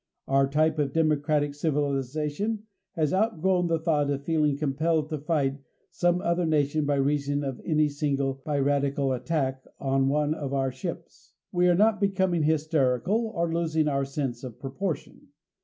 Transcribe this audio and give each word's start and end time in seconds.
Our 0.27 0.49
type 0.49 0.79
of 0.79 0.93
democratic 0.93 1.53
civilization 1.53 2.63
has 2.93 3.13
outgrown 3.13 3.67
the 3.67 3.77
thought 3.77 4.09
of 4.09 4.23
feeling 4.25 4.57
compelled 4.57 5.09
to 5.09 5.19
fight 5.19 5.59
some 5.91 6.21
other 6.21 6.43
nation 6.47 6.87
by 6.87 6.95
reason 6.95 7.43
of 7.43 7.61
any 7.63 7.87
single 7.87 8.33
piratical 8.33 9.13
attack 9.13 9.63
on 9.79 10.09
one 10.09 10.33
of 10.33 10.55
our 10.55 10.71
ships. 10.71 11.35
We 11.51 11.67
are 11.67 11.75
not 11.75 12.01
becoming 12.01 12.41
hysterical 12.41 13.27
or 13.27 13.53
losing 13.53 13.87
our 13.87 14.03
sense 14.05 14.43
of 14.43 14.57
proportion. 14.59 15.27